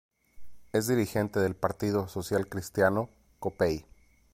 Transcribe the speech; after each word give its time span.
Es 0.73 0.87
dirigente 0.87 1.39
del 1.39 1.55
partido 1.55 2.07
socialcristiano 2.07 3.11
Copei. 3.37 3.85